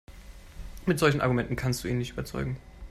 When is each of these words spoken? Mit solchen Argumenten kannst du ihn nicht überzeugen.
Mit 0.87 0.97
solchen 0.97 1.21
Argumenten 1.21 1.55
kannst 1.55 1.83
du 1.83 1.87
ihn 1.87 1.99
nicht 1.99 2.13
überzeugen. 2.13 2.57